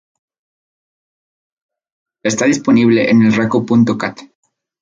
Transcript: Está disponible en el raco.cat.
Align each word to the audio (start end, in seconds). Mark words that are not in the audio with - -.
Está 2.23 2.45
disponible 2.45 3.11
en 3.11 3.21
el 3.21 3.35
raco.cat. 3.35 4.19